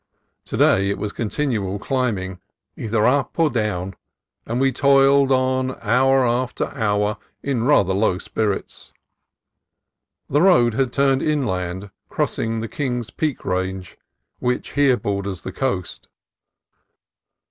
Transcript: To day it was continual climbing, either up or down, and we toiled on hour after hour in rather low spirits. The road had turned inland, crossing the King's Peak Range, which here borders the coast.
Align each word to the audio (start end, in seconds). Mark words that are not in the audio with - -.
To 0.45 0.57
day 0.57 0.89
it 0.89 0.97
was 0.97 1.11
continual 1.11 1.77
climbing, 1.77 2.39
either 2.75 3.05
up 3.05 3.37
or 3.37 3.51
down, 3.51 3.93
and 4.47 4.59
we 4.59 4.71
toiled 4.71 5.31
on 5.31 5.77
hour 5.79 6.25
after 6.25 6.69
hour 6.75 7.17
in 7.43 7.65
rather 7.65 7.93
low 7.93 8.17
spirits. 8.17 8.91
The 10.27 10.41
road 10.41 10.73
had 10.73 10.91
turned 10.91 11.21
inland, 11.21 11.91
crossing 12.09 12.61
the 12.61 12.67
King's 12.67 13.11
Peak 13.11 13.45
Range, 13.45 13.95
which 14.39 14.71
here 14.71 14.97
borders 14.97 15.43
the 15.43 15.51
coast. 15.51 16.07